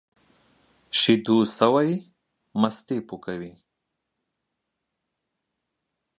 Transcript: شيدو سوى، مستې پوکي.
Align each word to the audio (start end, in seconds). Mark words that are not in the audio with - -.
شيدو 0.99 1.37
سوى، 1.57 1.89
مستې 2.61 2.97
پوکي. 3.07 3.51